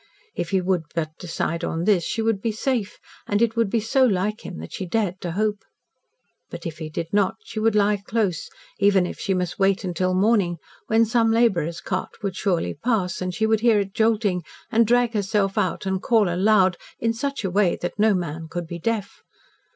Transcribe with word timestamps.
If 0.33 0.49
he 0.49 0.61
would 0.61 0.85
but 0.95 1.11
decide 1.19 1.63
on 1.63 1.83
this, 1.83 2.03
she 2.03 2.23
would 2.23 2.41
be 2.41 2.51
safe 2.51 2.97
and 3.27 3.39
it 3.39 3.55
would 3.55 3.69
be 3.69 3.79
so 3.79 4.03
like 4.03 4.43
him 4.43 4.57
that 4.57 4.73
she 4.73 4.87
dared 4.87 5.21
to 5.21 5.33
hope. 5.33 5.63
But, 6.49 6.65
if 6.65 6.79
he 6.79 6.89
did 6.89 7.13
not, 7.13 7.35
she 7.43 7.59
would 7.59 7.75
lie 7.75 7.97
close, 7.97 8.49
even 8.79 9.05
if 9.05 9.19
she 9.19 9.35
must 9.35 9.59
wait 9.59 9.83
until 9.83 10.15
morning, 10.15 10.57
when 10.87 11.05
some 11.05 11.31
labourer's 11.31 11.81
cart 11.81 12.23
would 12.23 12.35
surely 12.35 12.73
pass, 12.73 13.21
and 13.21 13.31
she 13.31 13.45
would 13.45 13.59
hear 13.59 13.79
it 13.79 13.93
jolting, 13.93 14.41
and 14.71 14.87
drag 14.87 15.13
herself 15.13 15.55
out, 15.55 15.85
and 15.85 16.01
call 16.01 16.27
aloud 16.27 16.77
in 16.97 17.13
such 17.13 17.43
a 17.43 17.51
way 17.51 17.77
that 17.79 17.99
no 17.99 18.15
man 18.15 18.47
could 18.49 18.65
be 18.65 18.79
deaf. 18.79 19.21